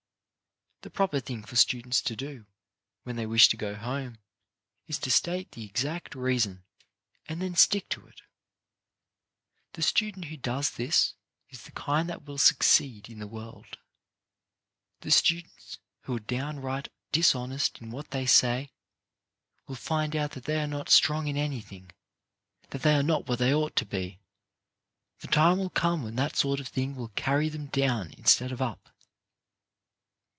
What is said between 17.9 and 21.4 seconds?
what they say, will find out that they are not strong in